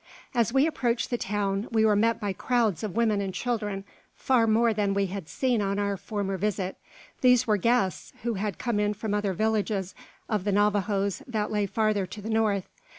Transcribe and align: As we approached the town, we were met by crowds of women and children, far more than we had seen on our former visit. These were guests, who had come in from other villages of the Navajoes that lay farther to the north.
As 0.33 0.51
we 0.51 0.65
approached 0.65 1.11
the 1.11 1.17
town, 1.19 1.67
we 1.71 1.85
were 1.85 1.95
met 1.95 2.19
by 2.19 2.33
crowds 2.33 2.81
of 2.81 2.95
women 2.95 3.21
and 3.21 3.31
children, 3.31 3.83
far 4.15 4.47
more 4.47 4.73
than 4.73 4.95
we 4.95 5.05
had 5.05 5.29
seen 5.29 5.61
on 5.61 5.77
our 5.77 5.95
former 5.95 6.37
visit. 6.39 6.77
These 7.21 7.45
were 7.45 7.57
guests, 7.57 8.11
who 8.23 8.33
had 8.33 8.57
come 8.57 8.79
in 8.79 8.95
from 8.95 9.13
other 9.13 9.33
villages 9.33 9.93
of 10.27 10.43
the 10.43 10.51
Navajoes 10.51 11.21
that 11.27 11.51
lay 11.51 11.67
farther 11.67 12.07
to 12.07 12.19
the 12.19 12.31
north. 12.31 12.67